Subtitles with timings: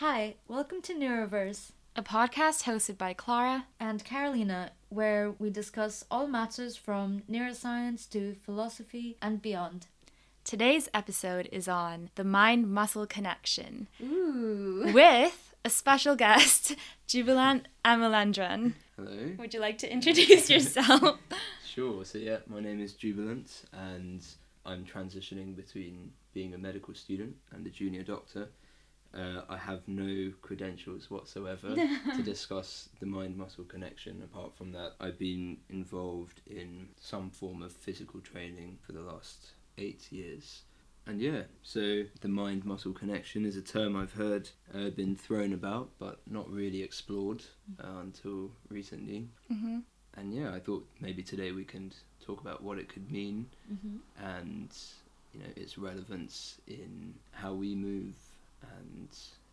[0.00, 6.26] Hi, welcome to Neuroverse a podcast hosted by Clara and Carolina, where we discuss all
[6.26, 9.86] matters from neuroscience to philosophy and beyond.
[10.44, 13.88] Today's episode is on the mind muscle connection.
[14.02, 14.90] Ooh.
[14.92, 16.76] With a special guest,
[17.06, 18.74] Jubilent Amalendran.
[18.96, 19.32] Hello.
[19.38, 21.18] Would you like to introduce yourself?
[21.64, 22.04] sure.
[22.04, 24.22] So, yeah, my name is Jubilant, and
[24.66, 28.50] I'm transitioning between being a medical student and a junior doctor.
[29.16, 31.74] Uh, I have no credentials whatsoever
[32.16, 34.22] to discuss the mind muscle connection.
[34.22, 39.52] Apart from that, I've been involved in some form of physical training for the last
[39.78, 40.62] eight years.
[41.06, 45.52] And yeah, so the mind muscle connection is a term I've heard uh, been thrown
[45.52, 47.44] about, but not really explored
[47.82, 49.28] uh, until recently.
[49.52, 49.78] Mm-hmm.
[50.16, 51.92] And yeah, I thought maybe today we can
[52.24, 53.96] talk about what it could mean Mm-hmm.
[54.24, 54.70] and
[55.32, 58.14] you know its relevance in how we move
[58.62, 59.08] and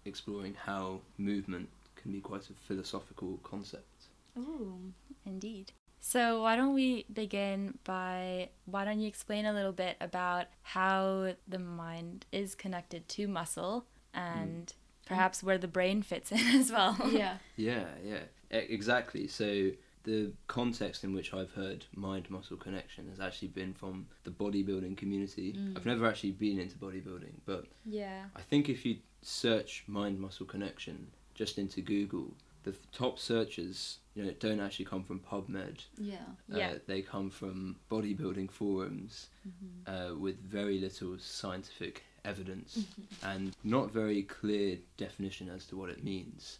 [0.05, 4.07] exploring how movement can be quite a philosophical concept.
[4.37, 4.93] Ooh.
[5.25, 5.71] Indeed.
[6.05, 11.35] So, why don't we begin by why don't you explain a little bit about how
[11.47, 14.73] the mind is connected to muscle and mm.
[15.05, 16.97] perhaps where the brain fits in as well?
[17.09, 17.37] Yeah.
[17.55, 19.27] Yeah, yeah, e- exactly.
[19.27, 19.71] So
[20.03, 24.97] the context in which I've heard mind muscle connection has actually been from the bodybuilding
[24.97, 25.53] community.
[25.53, 25.77] Mm.
[25.77, 28.25] I've never actually been into bodybuilding, but Yeah.
[28.35, 34.23] I think if you search mind muscle connection just into Google, the top searches, you
[34.23, 35.79] know, don't actually come from PubMed.
[35.97, 36.15] Yeah.
[36.47, 36.71] Yeah.
[36.71, 39.93] Uh, they come from bodybuilding forums Mm-hmm.
[40.13, 42.85] uh, with very little scientific evidence
[43.23, 46.59] and not very clear definition as to what it means.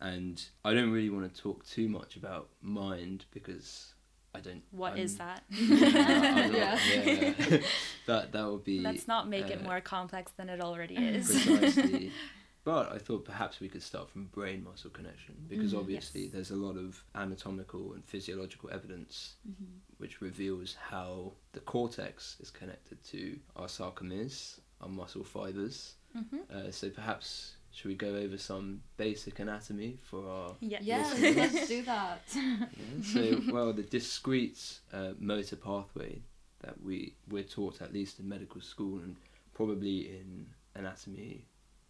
[0.00, 3.94] And I don't really want to talk too much about mind because
[4.34, 4.62] I don't.
[4.70, 5.42] What is I'm- that?
[5.50, 7.34] Yeah, Yeah.
[7.50, 7.58] yeah.
[8.06, 8.78] that that would be.
[8.80, 11.26] Let's not make it uh, more complex than it already is.
[11.26, 12.12] precisely.
[12.64, 15.78] but I thought perhaps we could start from brain muscle connection because Mhm.
[15.80, 16.32] obviously Yes.
[16.32, 19.64] there's a lot of anatomical and physiological evidence Mm-hmm.
[19.96, 25.94] which reveals how the cortex is connected to our sarcomeres, our muscle fibers.
[26.12, 30.78] hmm Uh, so perhaps should we go over some basic anatomy for our Yeah.
[30.82, 32.22] Yeah, let's do that.
[32.34, 32.66] yeah,
[33.04, 36.20] so well the discrete uh, motor pathway
[36.62, 39.16] that we we're taught at least in medical school and
[39.54, 41.44] probably in anatomy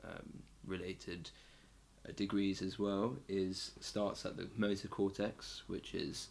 [0.05, 1.31] um, related
[2.06, 6.28] uh, degrees as well is starts at the motor cortex which is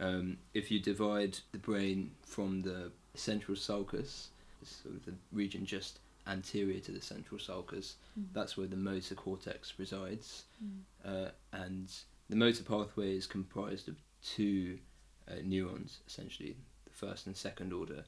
[0.00, 4.28] um, if you divide the brain from the central sulcus
[4.64, 8.32] sort of the region just anterior to the central sulcus Mhm.
[8.32, 10.82] that's where the motor cortex resides Mm.
[11.04, 11.92] uh, and
[12.28, 14.78] the motor pathway is comprised of two
[15.26, 18.04] uh, neurons, essentially, the first and second order,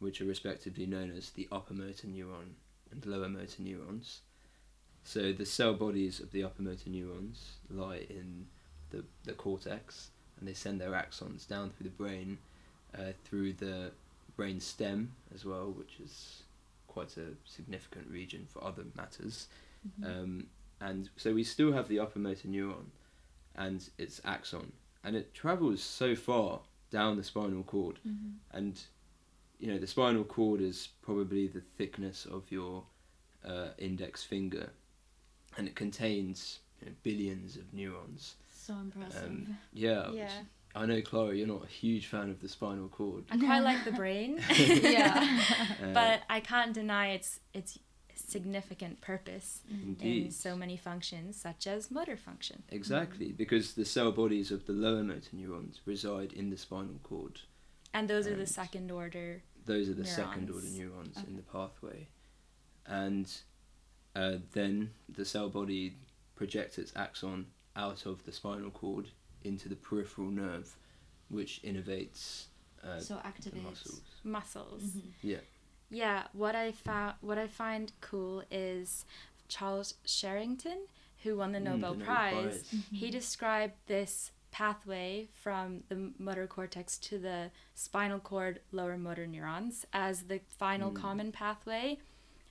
[0.00, 2.54] which are respectively known as the upper motor neuron
[2.90, 4.20] and lower motor neurons.
[5.04, 8.46] So the cell bodies of the upper motor neurons lie in
[8.90, 12.38] the, the cortex, and they send their axons down through the brain,
[12.96, 13.92] uh, through the
[14.36, 16.42] brain stem as well, which is
[16.94, 19.48] quite a significant region for other matters.
[19.84, 20.04] Mhm.
[20.06, 20.46] Um,
[20.80, 22.86] and so we still have the upper motor neuron
[23.56, 24.72] and its axon,
[25.02, 27.98] and it travels so far down the spinal cord.
[28.06, 28.36] Mhm.
[28.52, 28.80] And
[29.58, 32.86] you know, the spinal cord is probably the thickness of your
[33.44, 34.72] uh, index finger,
[35.56, 38.36] and it contains you know, billions of neurons.
[38.48, 39.24] So impressive.
[39.30, 40.44] Um, yeah, Yeah.
[40.74, 43.24] I know, Clara, you're not a huge fan of the spinal cord.
[43.30, 44.40] I quite like the brain.
[44.58, 45.40] Yeah.
[45.82, 47.78] Uh, but I can't deny its its
[48.14, 49.60] significant purpose
[50.00, 52.62] in so many functions, such as motor function.
[52.70, 57.40] Exactly, because the cell bodies of the lower motor neurons reside in the spinal cord.
[57.92, 59.42] And those are the second order.
[59.66, 60.78] Those are the second order Neurons.
[60.78, 61.26] neurons Okay.
[61.28, 62.06] in the pathway.
[62.86, 63.30] And
[64.14, 65.96] uh, then the cell body
[66.36, 67.46] projects its axon
[67.76, 69.08] out of the spinal cord
[69.44, 70.76] into the peripheral nerve,
[71.28, 72.46] which innervates
[72.82, 73.62] uh, so the activates.
[73.62, 74.00] muscles.
[74.24, 74.82] muscles.
[74.82, 75.02] Mhm.
[75.22, 75.36] Yeah.
[75.90, 79.04] Yeah, what I found, what I find cool is
[79.48, 80.86] Charles Sherrington,
[81.22, 82.62] who won the Mm, Nobel, the Prize.
[82.64, 82.94] Mm-hmm.
[82.96, 89.84] He described this pathway from the motor cortex to the spinal cord lower motor neurons
[89.92, 90.96] as the final Mm.
[90.96, 91.98] common pathway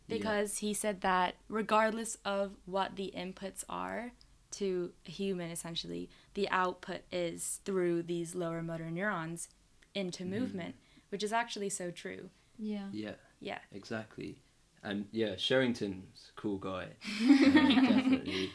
[0.07, 0.18] Yeah.
[0.18, 4.12] because he said that regardless of what the inputs are
[4.51, 9.50] to a human essentially the output is through these lower motor neurons
[9.94, 10.30] into Mhm.
[10.30, 10.75] movement
[11.09, 12.89] which is actually so true Yeah.
[12.91, 14.38] Yeah, yeah exactly.
[14.83, 16.88] And yeah, Sherrington's a cool guy.
[17.21, 18.50] uh, definitely.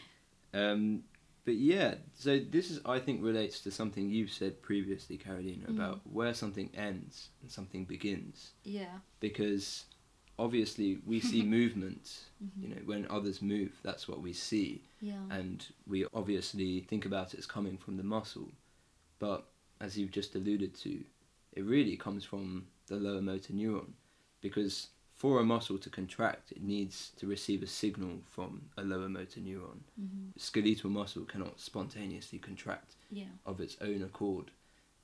[0.52, 1.04] Um,
[1.44, 5.76] but yeah, so this is I think relates to something you've said previously, Carolina, Mm.
[5.76, 8.52] about where something ends and something begins.
[8.64, 8.98] Yeah.
[9.20, 9.86] Because
[10.38, 12.24] obviously we see movement.
[12.42, 12.62] Mhm.
[12.62, 15.20] You know, when others move, that's what we see, Yeah.
[15.30, 18.52] and we obviously think about it as coming from the muscle.
[19.18, 19.48] But
[19.80, 21.04] as you've just alluded to,
[21.52, 23.92] it really comes from the lower motor neuron,
[24.40, 29.08] because for a muscle to contract, it needs to receive a signal from a lower
[29.08, 29.80] motor neuron.
[30.00, 30.38] Mhm.
[30.38, 33.30] Skeletal muscle cannot spontaneously contract Yeah.
[33.44, 34.52] of its own accord.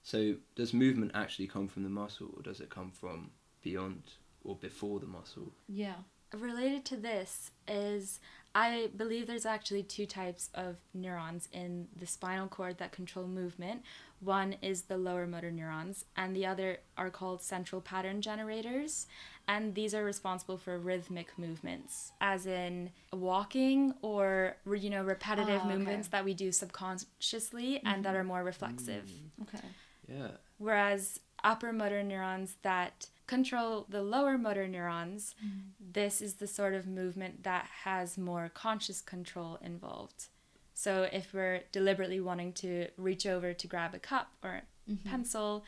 [0.04, 3.32] So, does movement actually come from the muscle, or does it come from
[3.62, 4.02] beyond
[4.44, 5.52] or before the muscle?
[5.68, 5.96] Yeah.
[6.32, 8.20] Related to this is
[8.56, 13.82] I believe there's actually two types of neurons in the spinal cord that control movement.
[14.20, 19.06] One is the lower motor neurons, and the other are called central pattern generators.
[19.48, 25.66] And these are responsible for rhythmic movements, as in walking or you know repetitive Ah,
[25.66, 25.76] okay.
[25.76, 29.10] movements that we do subconsciously and that are more reflexive.
[29.42, 29.64] Okay.
[30.08, 30.28] Yeah.
[30.58, 35.34] Whereas upper motor neurons that control the lower motor neurons,
[35.80, 40.26] this is the sort of movement that has more conscious control involved.
[40.74, 45.04] So if we're deliberately wanting to reach over to grab a cup or Mhm.
[45.04, 45.64] pencil,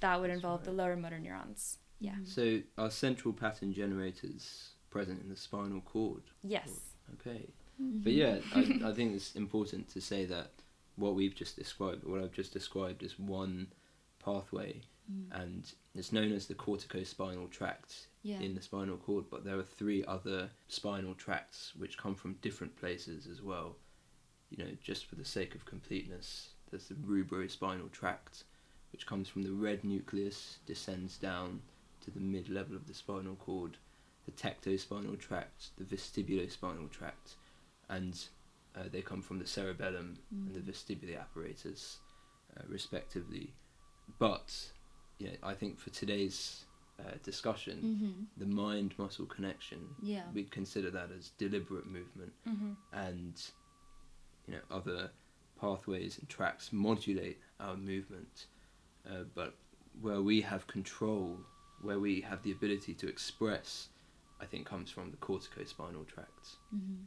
[0.00, 1.78] that would That's involve the lower motor neurons.
[2.00, 2.16] Yeah.
[2.16, 2.26] Mhm.
[2.26, 6.22] So, are central pattern generators present in the spinal cord?
[6.42, 6.94] Yes.
[7.14, 7.48] Okay.
[7.80, 8.02] Mhm.
[8.04, 10.50] But yeah, I, I think it's important to say that
[10.96, 13.72] what we've just described, what I've just described, is one
[14.18, 15.42] pathway, Mm.
[15.42, 18.40] and it's known as the corticospinal tract Yeah.
[18.40, 19.26] in the spinal cord.
[19.30, 23.76] But there are three other spinal tracts which come from different places as well.
[24.50, 28.44] You know, just for the sake of completeness, there's the rubrospinal tract,
[28.92, 31.62] which comes from the red nucleus, descends down
[32.02, 33.76] to the mid level of the spinal cord,
[34.24, 37.36] the tectospinal tract, the vestibulospinal tract,
[37.88, 38.28] and
[38.74, 40.64] uh, they come from the cerebellum and the Mm.
[40.72, 41.98] vestibular apparatus,
[42.56, 43.54] uh, respectively.
[44.18, 44.72] But
[45.20, 46.64] know, I think for today's
[46.98, 48.26] uh, discussion, Mhm.
[48.40, 50.30] the mind-muscle connection, Yeah.
[50.32, 52.72] we'd consider that as deliberate movement, Mm-hmm.
[52.92, 53.50] and
[54.46, 55.10] you know other
[55.60, 58.46] pathways and tracks modulate our movement.
[59.06, 59.56] Uh, but
[60.00, 61.40] where we have control,
[61.80, 63.88] where we have the ability to express,
[64.40, 66.56] I think comes from the corticospinal tract.
[66.74, 67.06] Mhm.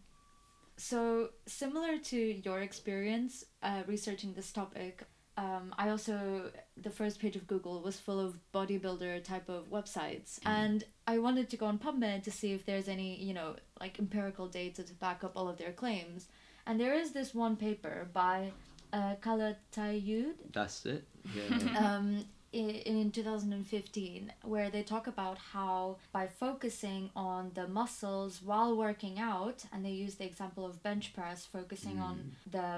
[0.77, 5.05] So, similar to your experience uh, researching this topic,
[5.37, 10.39] um, I also, the first page of Google was full of bodybuilder type of websites.
[10.45, 13.99] And I wanted to go on PubMed to see if there's any, you know, like
[13.99, 16.27] empirical data to back up all of their claims.
[16.65, 18.51] And there is this one paper by
[18.93, 21.03] uh, Calatayud That's it.
[21.35, 21.59] Yeah.
[21.59, 21.77] yeah.
[21.95, 22.25] um,
[22.59, 22.69] in,
[23.01, 29.57] in 2015 where they talk about how by focusing on the muscles while working out
[29.71, 32.15] and they use the example of bench press focusing on
[32.55, 32.69] the,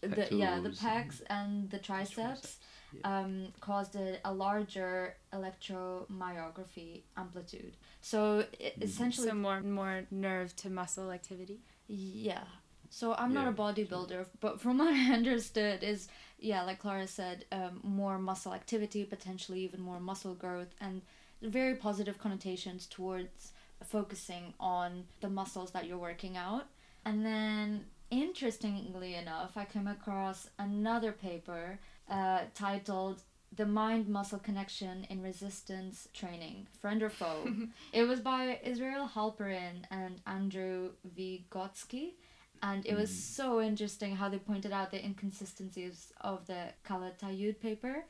[0.00, 2.50] the yeah the Pectorals pecs and and the triceps triceps,
[2.92, 3.18] yeah.
[3.18, 3.32] um,
[3.68, 4.94] caused a, a larger
[5.38, 8.44] electromyography amplitude so
[8.78, 8.82] Mm.
[8.88, 11.58] essentially So more more nerve to muscle activity.
[11.88, 12.44] yeah.
[12.90, 17.44] So I'm not a bodybuilder, but from what I understood is yeah, like Clara said,
[17.50, 21.02] um, more muscle activity, potentially even more muscle growth, and
[21.42, 23.52] very positive connotations towards
[23.84, 26.66] focusing on the muscles that you're working out.
[27.04, 31.78] And then, interestingly enough, I came across another paper
[32.10, 33.22] uh, titled
[33.54, 37.50] "The Mind Muscle Connection in Resistance Training: Friend or Foe."
[37.92, 42.14] it was by Israel Halperin and Andrew Vigotsky.
[42.62, 43.14] And it was Mm.
[43.36, 48.04] so interesting how they pointed out the inconsistencies of the Calatayud paper.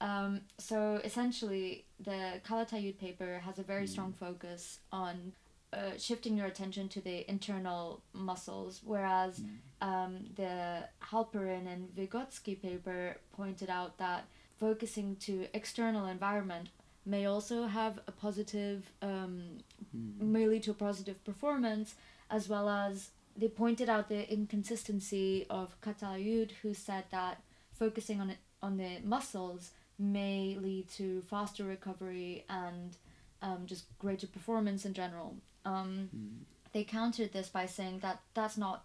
[0.00, 5.32] Um, so essentially, the Calatayud paper has a very strong focus on
[5.72, 9.42] uh, shifting your attention to the internal muscles, whereas
[9.80, 14.24] um, the Halperin and Vigotsky paper pointed out that
[14.58, 16.68] focusing to external environment
[17.04, 19.58] may also have a positive, um,
[19.96, 20.20] Mm.
[20.20, 21.94] may lead to a positive performance,
[22.30, 28.30] as well as they pointed out the inconsistency of Katayud, who said that focusing on
[28.30, 32.96] it, on the muscles may lead to faster recovery and
[33.42, 35.36] um, just greater performance in general.
[35.64, 36.44] Um, Mm.
[36.72, 38.84] they countered this by saying that that's not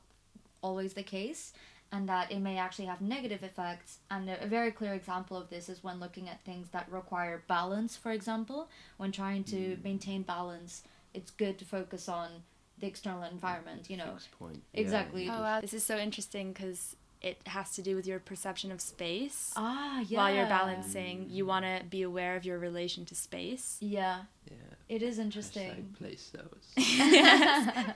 [0.62, 1.54] always the case
[1.92, 5.50] and that it may actually have negative effects and a, a very clear example of
[5.50, 9.84] this is when looking at things that require balance for example when trying to Mm.
[9.84, 12.44] maintain balance it's good to focus on
[12.82, 14.62] the external environment you know point.
[14.74, 15.26] Exactly.
[15.26, 18.72] Yeah, Oh wow, this is so interesting because it has to do with your perception
[18.72, 19.54] of space.
[19.56, 23.78] ah yeah While you're balancing, you want to be aware of your relation to space.
[23.80, 24.56] yeah yeah.
[24.90, 26.66] it is Hashtag interesting place those.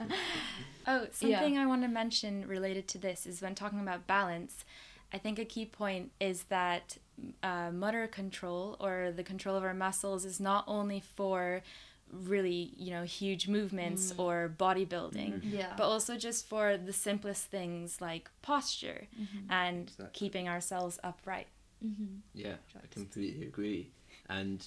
[0.88, 4.64] Oh, something I want to mention related to this is when talking about balance,
[5.12, 6.98] I think a key point is that
[7.42, 11.62] uh, motor control or the control of our muscles is not only for
[12.12, 14.18] really, you know, huge movements Mm.
[14.20, 15.74] or bodybuilding, Yeah.
[15.76, 19.46] but also just for the simplest things like posture Mhm.
[19.50, 20.10] and Exactly.
[20.12, 21.48] keeping ourselves upright.
[21.84, 22.20] Mhm.
[22.34, 23.90] Yeah, I completely agree.
[24.28, 24.66] And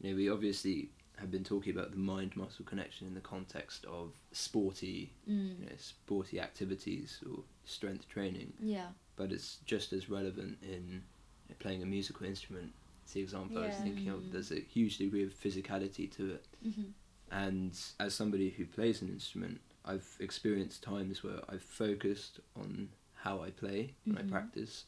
[0.00, 3.84] you know, we obviously have been talking about the mind muscle connection in the context
[3.86, 5.58] of sporty, Mm.
[5.60, 8.92] you know, sporty activities or strength training, Yeah.
[9.16, 11.02] but it's just as relevant in
[11.48, 12.72] you know, playing a musical instrument.
[13.06, 14.32] It's the example I was thinking of.
[14.32, 16.44] There's a huge degree of physicality to it.
[16.66, 16.92] Mhm.
[17.30, 23.42] And as somebody who plays an instrument, I've experienced times where I've focused on how
[23.42, 24.18] I play when Mhm.
[24.18, 24.86] I practice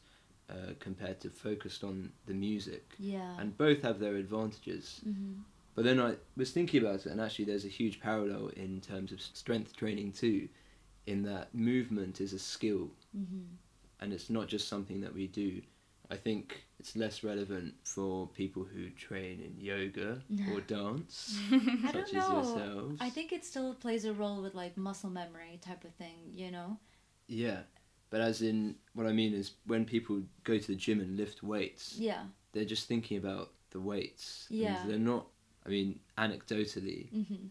[0.49, 2.95] uh, compared to focused on the music.
[2.99, 3.39] Yeah.
[3.39, 4.99] And both have their advantages.
[5.07, 5.43] Mhm.
[5.75, 9.11] But then I was thinking about it, and actually, there's a huge parallel in terms
[9.13, 10.49] of strength training too,
[11.05, 13.45] in that movement is a skill Mhm.
[14.01, 15.61] and it's not just something that we do.
[16.11, 21.39] I think it's less relevant for people who train in yoga or dance,
[21.83, 22.33] I such don't as know.
[22.35, 22.97] yourselves.
[22.99, 26.49] I think it still plays a role with like muscle memory type of thing, you
[26.51, 26.77] know?
[27.27, 27.59] Yeah,
[28.09, 31.43] but as in, what I mean is when people go to the gym and lift
[31.43, 32.23] weights, Yeah.
[32.53, 34.47] they're just thinking about the weights.
[34.49, 34.81] Yeah.
[34.87, 35.27] they're not,
[35.63, 37.49] I mean, anecdotally, Mhm.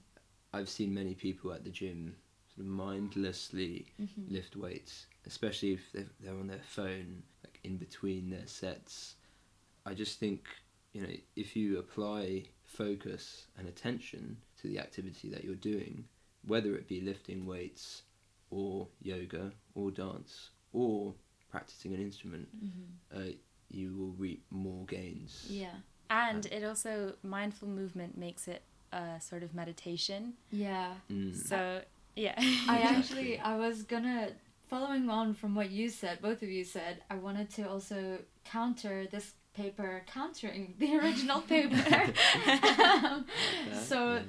[0.52, 2.16] I've seen many people at the gym
[2.48, 4.32] sort of mindlessly Mhm.
[4.32, 7.22] lift weights, especially if they're, on their phone,
[7.64, 9.16] in between their sets.
[9.86, 10.46] I just think,
[10.92, 16.04] you know, if you apply focus and attention to the activity that you're doing,
[16.46, 18.02] whether it be lifting weights
[18.50, 21.14] or yoga or dance or
[21.50, 22.88] practicing an instrument, Mhm.
[23.12, 23.32] uh,
[23.70, 25.46] you will reap more gains.
[25.48, 25.74] Yeah.
[26.10, 28.62] And it also, mindful movement makes it
[28.92, 30.34] a sort of meditation.
[30.50, 30.94] Yeah.
[31.10, 31.34] Mm.
[31.34, 31.82] So,
[32.16, 32.34] yeah.
[32.38, 34.32] I actually I was gonna
[34.68, 39.06] following on from what you said, both of you said, I wanted to also counter
[39.10, 41.74] this paper countering the original paper.
[42.46, 43.24] Um,
[43.66, 44.22] Like so yeah.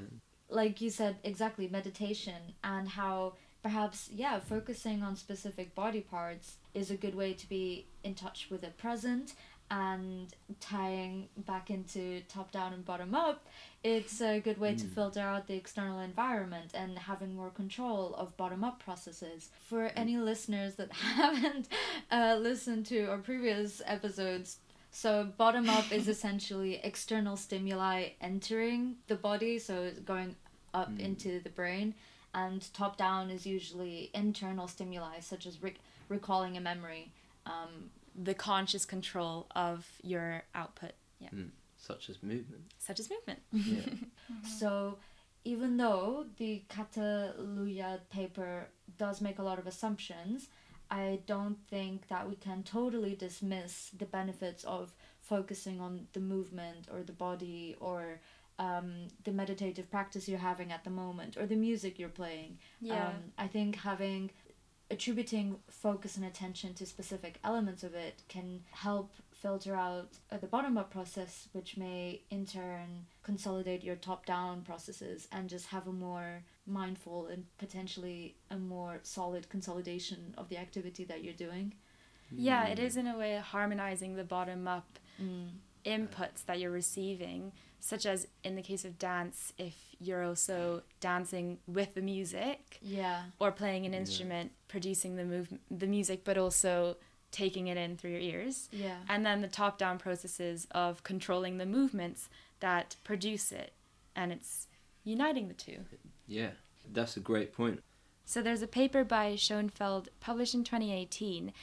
[0.50, 6.90] like you said exactly meditation and how perhaps yeah focusing on specific body parts is
[6.90, 9.34] a good way to be in touch with the present
[9.72, 13.46] and tying back into top down and bottom up
[13.84, 14.94] it's a good way to Mm.
[14.96, 20.18] filter out the external environment and having more control of bottom up processes for any
[20.18, 21.68] listeners that haven't
[22.12, 24.58] uh, listened to our previous episodes
[24.92, 30.36] so bottom up is essentially external stimuli entering the body, so it's going
[30.74, 31.00] up Mm.
[31.00, 31.94] into the brain,
[32.34, 37.12] and top down is usually internal stimuli such as rec- recalling a memory.
[37.46, 41.30] Um, the conscious control of your output, yeah,
[41.78, 42.64] Such as movement.
[42.78, 43.40] such as movement.
[43.54, 43.94] Yeah.
[44.60, 44.98] So
[45.46, 50.48] even though the Catalunya paper does make a lot of assumptions,
[50.92, 56.88] I don't think that we can totally dismiss the benefits of focusing on the movement
[56.92, 58.20] or the body or
[58.58, 62.58] um, the meditative practice you're having at the moment or the music you're playing.
[62.82, 63.08] Yeah.
[63.08, 64.32] Um, I think having
[64.92, 70.48] attributing focus and attention to specific elements of it can help filter out uh, the
[70.48, 75.88] bottom up process, which may in turn consolidate your top down processes and just have
[75.88, 81.74] a more mindful and potentially a more solid consolidation of the activity that you're doing.
[82.32, 85.50] yeah, it is in a way harmonizing the bottom up Mm.
[85.86, 91.60] inputs that you're receiving, such as in the case of dance, if you're also dancing
[91.68, 93.24] with the music Yeah.
[93.40, 94.00] or playing an Yeah.
[94.00, 96.98] instrument, producing the move the music, but also
[97.32, 98.70] taking it in through your ears.
[98.72, 99.04] Yeah.
[99.08, 102.28] And then the top down processes of controlling the movements
[102.60, 103.74] that produce it.
[104.16, 104.68] And it's
[105.04, 105.86] uniting the two.
[106.28, 106.52] Yeah,
[106.92, 107.84] that's a great point.
[108.26, 111.54] So there's a paper by Schoenfeld published in 2018,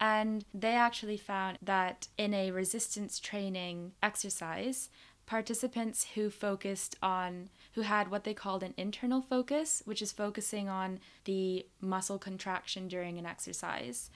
[0.00, 4.90] and they actually found that in a resistance training exercise,
[5.26, 10.68] participants who focused on, who had what they called an internal focus, which is focusing
[10.68, 14.10] on the muscle contraction during an exercise,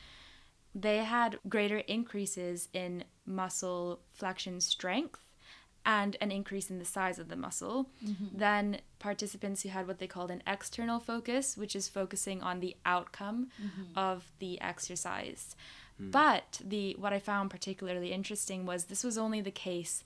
[0.75, 5.27] they had greater increases in muscle flexion strength
[5.85, 8.39] and an increase in the size of the muscle mm-hmm.
[8.39, 12.77] than participants who had what they called an external focus, which is focusing on the
[12.85, 13.99] outcome mm-hmm.
[13.99, 15.57] of the exercise.
[15.97, 16.11] Hmm.
[16.11, 20.05] But the what I found particularly interesting was this was only the case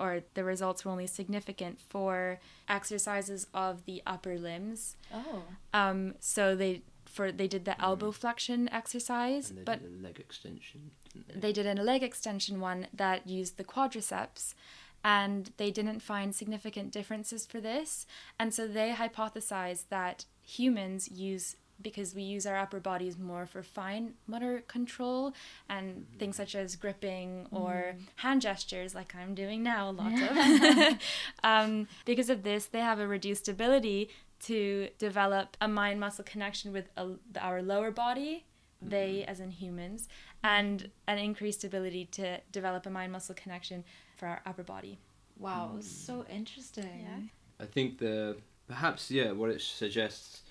[0.00, 4.96] or the results were only significant for exercises of the upper limbs.
[5.12, 5.42] Oh.
[5.74, 10.02] Um, so they for they did the elbow flexion exercise, And they but did a
[10.02, 10.92] leg extension.
[11.12, 14.54] didn't they did a leg extension one that used the quadriceps
[15.02, 18.06] and they didn't find significant differences for this
[18.38, 23.62] and so they hypothesized that humans use because we use our upper bodies more for
[23.62, 25.34] fine motor control
[25.68, 28.00] and things such as gripping or mm.
[28.16, 30.98] hand gestures, like I'm doing now, a lot of.
[31.44, 34.10] um, because of this, they have a reduced ability
[34.40, 37.08] to develop a mind muscle connection with a,
[37.40, 38.44] our lower body,
[38.80, 39.30] they mm-hmm.
[39.30, 40.08] as in humans,
[40.42, 43.84] and an increased ability to develop a mind muscle connection
[44.16, 44.98] for our upper body.
[45.38, 45.82] Wow, mm.
[45.82, 47.06] so interesting.
[47.06, 47.64] Yeah.
[47.64, 50.42] I think the perhaps yeah what it suggests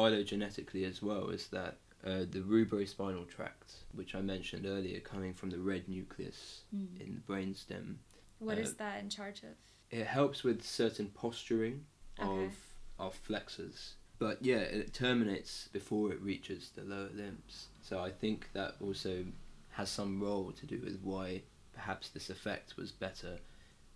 [0.00, 5.50] phylogenetically as well is that uh, the rubrospinal tract, which I mentioned earlier, coming from
[5.50, 7.00] the red nucleus Mm.
[7.00, 7.96] in the brainstem,
[8.38, 9.56] What is Uh, that in charge of?
[9.90, 11.86] it helps with certain posturing
[12.18, 12.46] Okay.
[12.46, 13.94] of of flexors.
[14.18, 17.68] But yeah, it terminates before it reaches the lower limbs.
[17.82, 19.26] So I think that also
[19.70, 21.42] has some role to do with why
[21.74, 23.38] perhaps this effect was better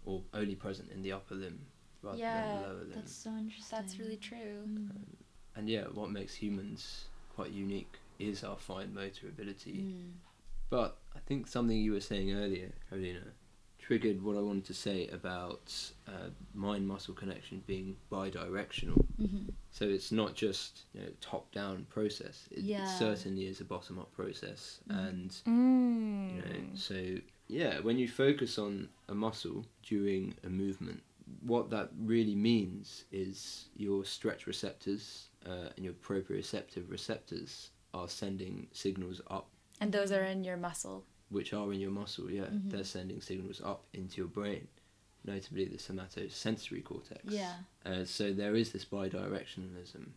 [0.04, 1.60] or only present in the upper limb
[2.02, 2.90] rather Yeah, than the lower limb.
[2.94, 3.78] That's so interesting.
[3.78, 4.64] That's really true.
[4.68, 4.90] Mm.
[5.56, 9.84] And yeah, what makes humans quite unique is our fine motor ability.
[9.86, 10.12] Mm.
[10.68, 13.22] But I think something you were saying earlier, Carolina,
[13.78, 15.72] triggered what I wanted to say about
[16.06, 19.04] uh, mind muscle connection being bi-directional.
[19.20, 19.52] Mhm.
[19.72, 22.46] So it's not just you know top-down process.
[22.52, 22.84] It, Yeah.
[22.84, 25.08] it certainly is a bottom-up process, Mhm.
[25.08, 26.36] and Mm.
[26.36, 27.16] you know so
[27.48, 31.02] yeah when you focus on a muscle during a movement
[31.40, 38.68] what that really means is your stretch receptors uh, and your proprioceptive receptors are sending
[38.72, 39.48] signals up
[39.80, 41.04] And those are in your muscle.
[41.30, 42.70] which are in your muscle yeah Mhm.
[42.70, 44.68] they're sending signals up into your brain
[45.24, 47.56] notably the somatosensory cortex Yeah.
[47.84, 50.12] uh, so there is this bidirectionalism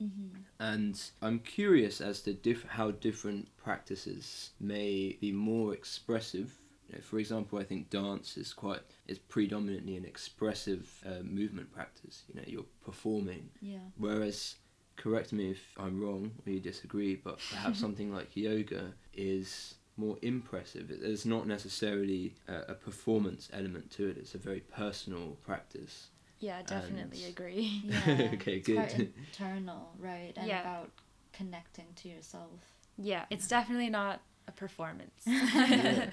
[0.00, 0.44] Mhm.
[0.60, 6.60] and I'm curious as to diff- how different practices may be more expressive.
[6.88, 11.72] You know, for example, I think dance is quite is predominantly an expressive uh, movement
[11.72, 12.22] practice.
[12.28, 13.90] You know, you're performing, Yeah.
[13.96, 14.56] whereas
[14.98, 20.16] correct me if I'm wrong or you disagree, but perhaps something like yoga is more
[20.22, 20.90] impressive.
[20.90, 24.16] It- There's not necessarily a, a performance element to it.
[24.18, 26.08] It's a very personal practice.
[26.40, 27.82] Yeah, definitely And- agree.
[27.84, 28.30] Yeah.
[28.34, 28.76] Okay, it's good.
[28.76, 30.32] Quite internal, right?
[30.36, 30.60] And Yeah.
[30.60, 30.90] about
[31.32, 32.60] connecting to yourself.
[32.96, 35.22] Yeah, it's definitely not a performance.
[35.26, 36.10] Yeah,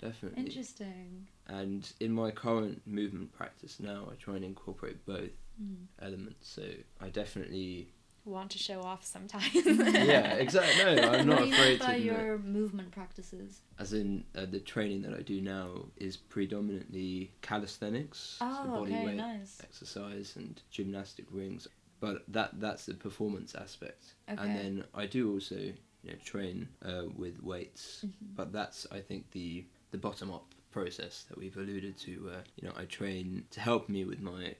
[0.00, 0.44] definitely.
[0.46, 1.26] Interesting.
[1.48, 5.30] And in my current movement practice now, I try and incorporate both
[5.62, 5.86] Mm.
[6.02, 6.48] elements.
[6.50, 6.62] So
[7.00, 7.88] I definitely,
[8.26, 9.54] Want to show off sometimes.
[9.54, 10.96] yeah, exactly.
[10.96, 12.04] No, I'm what not you afraid mean to by admit.
[12.12, 13.60] your movement practices?
[13.78, 18.94] As in uh, the training that I do now is predominantly calisthenics, so Oh, body
[18.94, 19.60] okay, weight nice.
[19.62, 21.68] exercise and gymnastic rings.
[22.00, 24.14] But that that's the performance aspect.
[24.28, 24.42] Okay.
[24.42, 28.04] And then I do also you know train uh, with weights.
[28.04, 28.34] Mhm.
[28.34, 32.30] but that's I think the the bottom up process that we've alluded to.
[32.34, 34.56] Uh, you know, I train to help me with my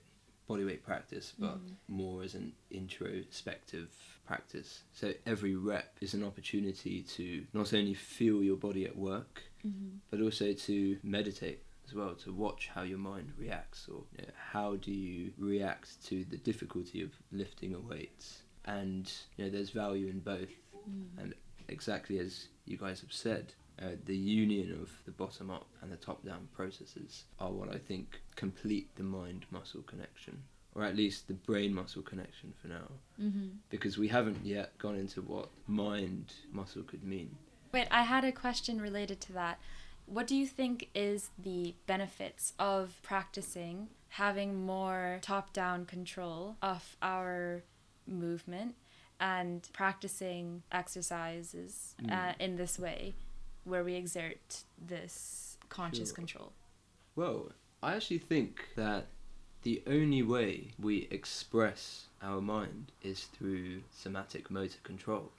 [0.48, 1.76] bodyweight practice, but Mhm.
[1.88, 3.88] more as an introspective
[4.26, 4.82] practice.
[4.92, 10.00] So every rep is an opportunity to not only feel your body at work, Mhm.
[10.10, 14.32] but also to meditate as well, to watch how your mind reacts, or you know,
[14.34, 18.42] how do you react to the difficulty of lifting a weight.
[18.64, 20.50] And you know, there's value in both
[20.88, 21.18] Mm.
[21.18, 21.34] and
[21.68, 25.96] exactly as you guys have said, uh, the union of the bottom up and the
[25.96, 30.42] top down processes are what I think complete the mind muscle connection,
[30.74, 32.88] or at least the brain muscle connection for now,
[33.20, 33.56] Mhm.
[33.70, 37.36] because we haven't yet gone into what mind muscle could mean.
[37.72, 39.58] Wait, I had a question related to that.
[40.06, 46.96] What do you think is the benefits of practicing having more top down control of
[47.02, 47.64] our
[48.06, 48.76] movement
[49.18, 52.40] and practicing exercises uh, Mm.
[52.40, 53.14] in this way
[53.66, 56.14] where we exert this conscious Sure.
[56.14, 56.52] control?
[57.14, 57.52] Well,
[57.82, 59.08] I actually think that
[59.62, 65.32] the only way we express our mind is through somatic motor control.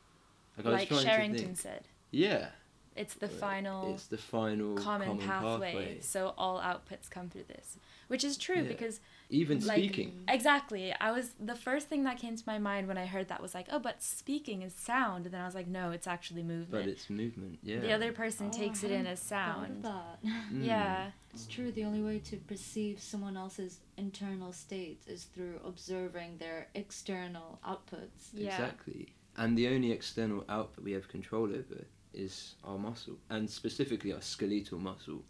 [0.58, 2.50] Like, Like Sherrington said, Yeah.
[2.98, 5.98] It's the final It's the final common, pathway, pathway.
[6.02, 8.62] so all outputs come through this which is true Yeah.
[8.74, 10.24] because Even like- speaking.
[10.28, 13.42] exactly i was the first thing that came to my mind when i heard that
[13.42, 16.44] was like oh but speaking is sound and then i was like no it's actually
[16.44, 17.80] movement But it's movement, yeah.
[17.80, 20.18] the other person Oh, takes I it in as sound that.
[20.26, 20.66] Mm.
[20.72, 21.72] yeah It's true.
[21.72, 28.22] The only way to perceive someone else's internal state is through observing their external outputs.
[28.34, 28.50] Yeah.
[28.56, 29.14] Exactly.
[29.42, 31.80] And the only external output we have control over
[32.18, 35.24] is our muscle, and specifically our skeletal muscle,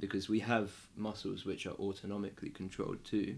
[0.00, 3.36] because we have muscles which are autonomically controlled too.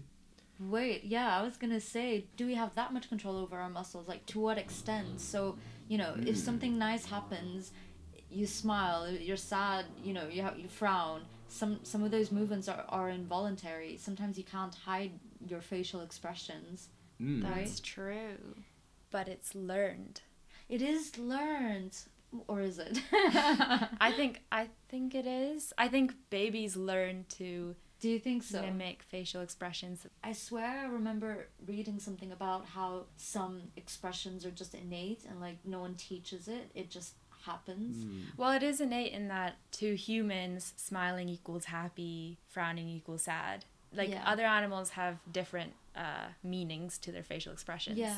[0.59, 4.07] Wait, yeah, I was gonna say, do we have that much control over our muscles?
[4.07, 5.21] Like, to what extent?
[5.21, 6.45] So, you know, if Mm.
[6.45, 7.71] something nice happens,
[8.29, 9.09] you smile.
[9.09, 9.85] You're sad.
[10.03, 11.21] You know, you have, you frown.
[11.47, 13.97] Some some of those movements are, are involuntary.
[13.97, 15.11] Sometimes you can't hide
[15.47, 16.89] your facial expressions.
[17.21, 17.43] Mm.
[17.43, 17.65] Right.
[17.65, 18.37] that's true
[19.09, 20.21] but it's learned.
[20.69, 21.97] It is learned,
[22.47, 22.99] or is it?
[23.13, 25.73] I think I think it is.
[25.77, 28.61] I think babies learn to Do you think so?
[28.61, 30.05] mimic facial expressions.
[30.23, 35.57] I swear I remember reading something about how some expressions are just innate and like
[35.65, 36.69] no one teaches it.
[36.75, 37.13] It just
[37.45, 38.03] happens.
[38.03, 38.37] Mm.
[38.37, 43.65] Well, it is innate in that to humans, smiling equals happy, frowning equals sad.
[43.93, 44.23] Like Yeah.
[44.25, 47.97] other animals have different uh, meanings to their facial expressions.
[47.97, 48.17] Yeah.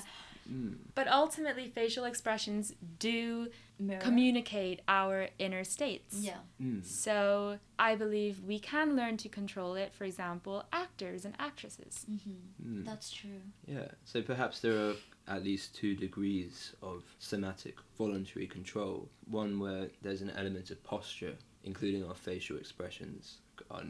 [0.51, 0.77] Mm.
[0.95, 4.01] But ultimately, facial expressions do Mirror.
[4.01, 6.17] communicate our inner states.
[6.19, 6.37] Yeah.
[6.61, 6.85] Mm.
[6.85, 9.93] So I believe we can learn to control it.
[9.93, 12.05] For example, actors and actresses.
[12.11, 12.79] Mm-hmm.
[12.81, 12.85] Mm.
[12.85, 13.41] That's true.
[13.65, 14.93] Yeah, so perhaps there are
[15.27, 19.09] at least two degrees of somatic voluntary control.
[19.29, 23.37] One where there's an element of posture, including our facial expressions,
[23.71, 23.83] are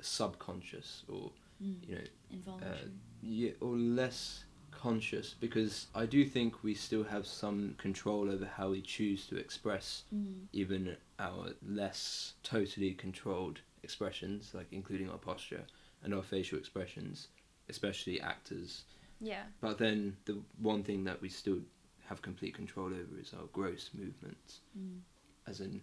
[0.00, 1.30] subconscious or
[1.62, 1.88] Mm.
[1.88, 2.90] you know Involuntary.
[3.22, 4.44] yeah, or less
[4.84, 9.36] conscious because I do think we still have some control over how we choose to
[9.36, 10.42] express mm.
[10.52, 15.64] even our less totally controlled expressions, like including our posture
[16.02, 17.28] and our facial expressions,
[17.70, 18.82] especially actors.
[19.22, 19.44] Yeah.
[19.62, 21.60] But then the one thing that we still
[22.08, 25.00] have complete control over is our gross movements, Mm.
[25.46, 25.80] as in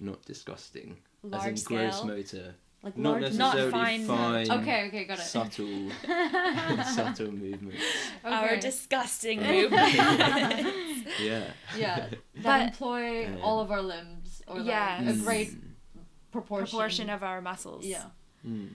[0.00, 1.78] not disgusting, Large as in scale.
[1.78, 3.34] gross motor, Like not large.
[3.34, 4.50] Not necessarily fine fine.
[4.50, 4.86] Okay.
[4.88, 5.04] Okay.
[5.04, 5.22] Got it.
[5.22, 5.90] subtle,
[6.94, 7.82] subtle movements.
[8.24, 9.62] Our disgusting Okay.
[9.62, 11.10] movements.
[11.20, 11.44] Yeah.
[11.76, 12.06] yeah.
[12.36, 15.60] That But- employ Um, all of our limbs or like a great Mm.
[16.32, 16.66] proportion.
[16.70, 17.84] Proportion of our muscles.
[17.84, 18.04] Yeah.
[18.46, 18.70] Mm.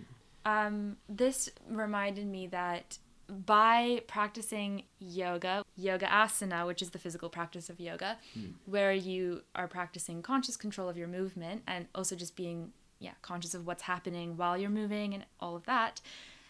[0.45, 7.69] Um, this reminded me that by practicing yoga, yoga asana, which is the physical practice
[7.71, 8.53] of yoga, Mm.
[8.65, 13.53] where you are practicing conscious control of your movement and also just being yeah conscious
[13.53, 16.01] of what's happening while you're moving and all of that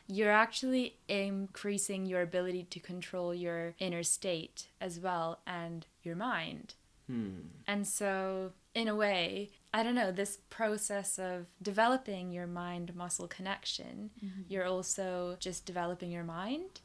[0.07, 6.75] you're actually increasing your ability to control your inner state as well and your mind
[7.07, 7.49] Hmm.
[7.67, 13.27] and so, in a way, I don't know, this process of developing your mind muscle
[13.27, 14.09] connection,
[14.49, 16.81] you're also just developing your mind.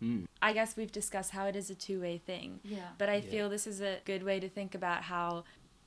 [0.00, 0.26] Mm.
[0.40, 2.90] I guess we've discussed how it is a two way thing, Yeah.
[2.98, 3.30] but I Yeah.
[3.32, 5.42] feel this is a good way to think about how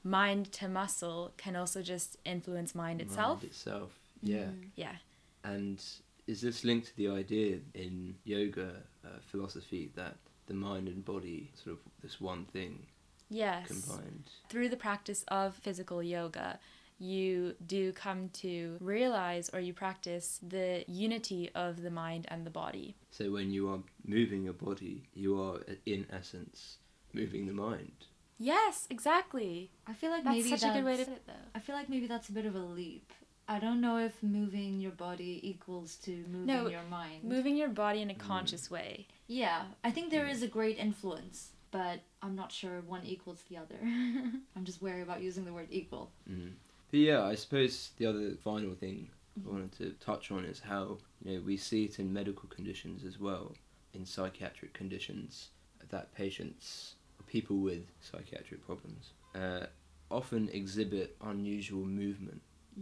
[0.08, 3.39] mind to muscle can also just influence mind itself.
[3.39, 3.91] Mind itself.
[4.22, 4.46] Yeah.
[4.52, 4.70] Mhm.
[4.76, 4.96] Yeah.
[5.43, 5.84] And
[6.28, 10.15] is this linked to the idea in yoga uh, philosophy that
[10.48, 12.86] the mind and body sort of this one thing
[13.30, 13.67] Yes.
[13.67, 14.30] combined?
[14.50, 16.60] through the practice of physical yoga,
[17.00, 22.50] you do come to realize or you practice the unity of the mind and the
[22.50, 22.96] body.
[23.12, 26.78] So when you are moving your body, you are in essence
[27.13, 28.06] moving the mind.
[28.39, 29.71] Yes, exactly.
[29.88, 31.34] I feel like That's maybe such a good way to put it, though.
[31.56, 33.12] I feel like maybe that's a bit of a leap.
[33.47, 37.23] I don't know if moving your body equals to moving No, your mind.
[37.23, 38.19] Moving your body in a Mm.
[38.19, 39.08] conscious way.
[39.28, 40.34] Yeah, I think there Yeah.
[40.34, 43.80] is a great influence, but I'm not sure one equals the other.
[44.56, 46.12] I'm just wary about using the word equal.
[46.30, 46.56] Mm.
[46.91, 49.10] But yeah, I suppose the other final thing
[49.45, 53.04] I wanted to touch on is how you know we see it in medical conditions
[53.06, 53.56] as well,
[53.93, 55.52] in psychiatric conditions,
[55.89, 56.95] that patients,
[57.28, 59.66] people with psychiatric problems, uh,
[60.10, 62.42] often exhibit unusual movement,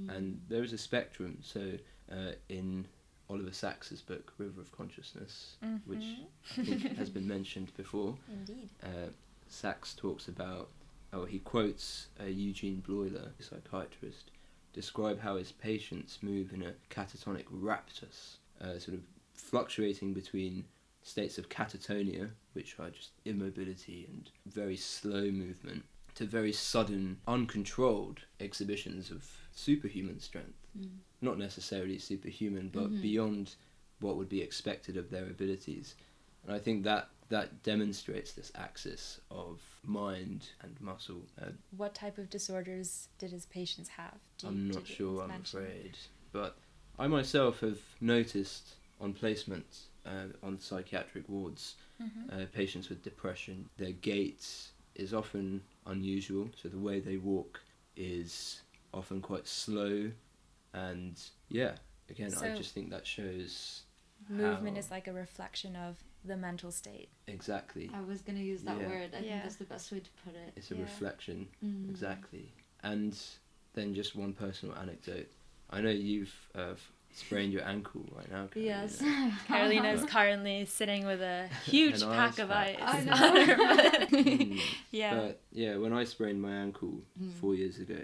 [0.10, 1.38] and there is a spectrum.
[1.42, 1.72] So
[2.12, 2.86] uh, in
[3.30, 5.56] Oliver Sacks's book River of Consciousness,
[5.86, 6.04] which
[6.58, 8.70] I think has been mentioned before, Indeed.
[8.84, 9.10] uh,
[9.48, 10.70] Sacks talks about,
[11.14, 14.32] oh, he quotes uh, Eugene Bleuler, a psychiatrist,
[14.74, 19.02] describe how his patients move in a catatonic raptus, uh, sort of
[19.34, 20.66] fluctuating between
[21.06, 28.22] states of catatonia, which are just immobility and very slow movement, to very sudden, uncontrolled
[28.40, 30.58] exhibitions of superhuman strength.
[30.78, 30.90] Mm.
[31.22, 33.02] Not necessarily superhuman, but Mhm.
[33.02, 33.56] beyond
[34.00, 35.96] what would be expected of their abilities.
[36.44, 41.26] And I think that that demonstrates this axis of mind and muscle.
[41.40, 44.20] Uh, What type of disorders did his patients have?
[44.38, 45.60] Do I'm not sure, I'm mention?
[45.60, 45.98] afraid.
[46.32, 46.58] But
[47.00, 52.32] I myself have noticed on placement uh, on psychiatric wards Mhm.
[52.34, 54.46] uh, patients with depression, their gait
[54.96, 56.50] is often unusual.
[56.62, 57.62] So the way they walk
[57.96, 58.62] is
[58.94, 60.12] often quite slow.
[60.74, 61.78] And yeah,
[62.10, 63.84] again, I just think that shows
[64.30, 67.10] Movement how- is like a reflection of the mental state.
[67.28, 67.90] exactly.
[67.94, 68.88] I was gonna use that Yeah.
[68.88, 69.14] word.
[69.14, 69.30] I Yeah.
[69.32, 70.54] think that's the best way to put it.
[70.56, 70.82] It's a Yeah.
[70.82, 71.90] reflection Mm.
[71.90, 72.52] Exactly.
[72.84, 73.18] And
[73.74, 75.32] then just one personal anecdote.
[75.70, 78.46] I know you've uh, f- sprained your ankle right now.
[78.48, 78.88] Carolina.
[78.88, 79.04] Yes.
[79.48, 82.78] Carolina is currently sitting with a huge An pack ice of pack.
[82.82, 82.82] ice.
[82.82, 83.46] I on know.
[83.46, 84.06] her.
[84.08, 84.62] Mm.
[84.92, 85.16] yeah.
[85.16, 87.32] But yeah, when I sprained my ankle Mm.
[87.42, 88.00] four years ago,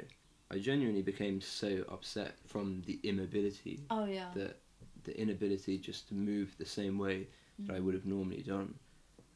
[0.49, 4.29] I genuinely became so upset from the immobility, Oh yeah.
[4.33, 4.55] the
[5.03, 7.27] the inability just to move the same way
[7.59, 7.83] that I Mm.
[7.85, 8.75] would have normally done.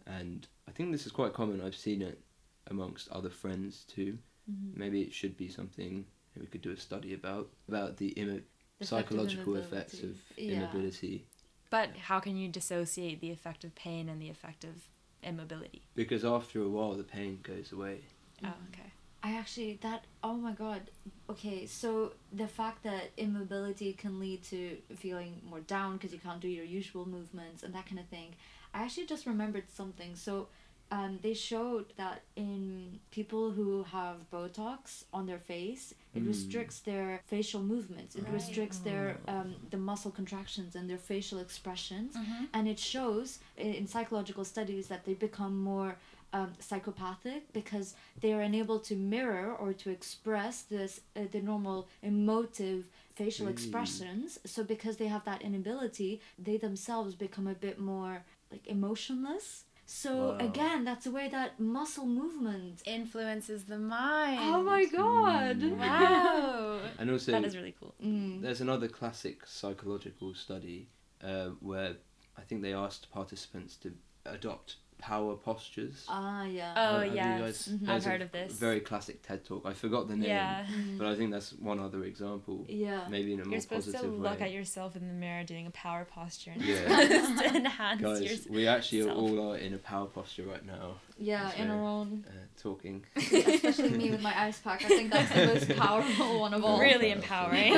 [0.08, 1.62] and I think this is quite common.
[1.62, 2.20] I've seen it
[2.68, 4.18] amongst other friends too.
[4.50, 4.76] Mhm.
[4.78, 6.06] Maybe it should be something
[6.40, 10.04] we could do a study about about the immo- The effect of psychological effects of
[10.04, 10.24] immobility.
[10.38, 10.54] Yeah.
[10.54, 11.26] immobility.
[11.70, 14.76] But how can you dissociate the effect of pain and the effect of
[15.24, 15.82] immobility?
[15.96, 18.02] Because after a while, the pain goes away.
[18.44, 18.92] Oh, okay.
[19.24, 20.92] I actually that oh my god.
[21.30, 26.40] Okay, so the fact that immobility can lead to feeling more down because you can't
[26.40, 28.36] do your usual movements and that kind of thing.
[28.74, 30.16] I actually just remembered something.
[30.16, 30.50] So
[30.92, 36.28] um, they showed that in people who have Botox on their face, it Mm.
[36.28, 38.16] restricts their facial movements.
[38.16, 38.34] It Right.
[38.34, 42.46] restricts their um, the muscle contractions and their facial expressions Mm-hmm.
[42.54, 45.98] and it shows in psychological studies that they become more
[46.34, 51.88] um, psychopathic because they are unable to mirror or to express this uh, the normal
[52.04, 53.52] emotive facial Mm.
[53.52, 59.64] expressions so because they have that inability they themselves become a bit more like emotionless
[59.86, 60.38] so Wow.
[60.40, 64.40] again that's the way that muscle movement Influences the mind.
[64.42, 65.78] oh my god Mm.
[65.78, 66.80] Wow.
[67.00, 67.94] And also, that is really cool.
[68.04, 68.42] Mm.
[68.42, 70.88] there's another classic psychological study
[71.24, 71.98] uh, where
[72.38, 73.94] I think they asked participants to
[74.26, 76.06] adopt power postures.
[76.10, 77.40] ah yeah Oh, Have you yes.
[77.42, 77.90] guys- Mhm.
[77.90, 78.54] I've heard of this.
[78.54, 79.66] Very classic TED talk.
[79.66, 80.66] I forgot the name, Yeah.
[80.98, 82.66] But I think that's one other example.
[82.70, 83.76] yeah Maybe in a more positive way.
[83.76, 86.86] You're supposed to look at yourself in the mirror doing a power posture and Yeah.
[87.42, 88.56] to enhance Guys, yourself.
[88.56, 89.18] we actually self.
[89.18, 92.32] all are in a power posture right now, yeah in our own uh,
[92.62, 93.06] talking.
[93.16, 94.84] especially me with my ice pack.
[94.86, 96.80] I think that's the most powerful one of all.
[96.80, 97.74] Really empowering.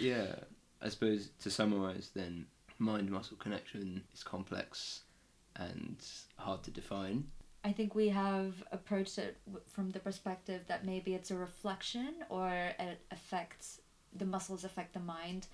[0.00, 0.34] yeah,
[0.82, 2.46] I suppose to summarize, then
[2.78, 5.02] mind muscle connection is complex
[5.58, 5.96] and
[6.36, 7.24] hard to define.
[7.64, 12.48] I think we have approached it from the perspective that maybe it's a reflection or
[12.78, 13.80] it affects
[14.16, 15.46] the muscles affect the mind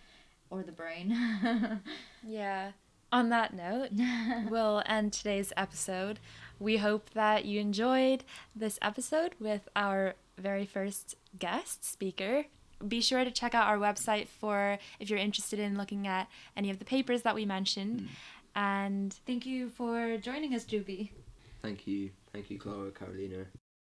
[0.51, 1.81] or the brain.
[2.27, 2.73] yeah.
[3.13, 3.91] On that note,
[4.51, 6.19] we'll end today's episode.
[6.59, 12.47] We hope that you enjoyed this episode with our very first guest speaker.
[12.87, 16.71] Be sure to check out our website for if you're interested in looking at any
[16.71, 18.01] of the papers that we mentioned.
[18.01, 18.07] Mm.
[18.55, 21.11] And Thank you for joining us, Juby.
[21.63, 23.47] Thank you, thank you, Clara, Carolina.